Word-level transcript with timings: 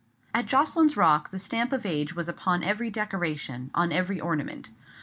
At 0.33 0.47
Jocelyn's 0.47 0.97
Rock 0.97 1.29
the 1.29 1.37
stamp 1.37 1.71
of 1.71 1.85
age 1.85 2.15
was 2.15 2.27
upon 2.27 2.63
every 2.63 2.89
decoration, 2.89 3.69
on 3.75 3.91
every 3.91 4.19
ornament. 4.19 4.71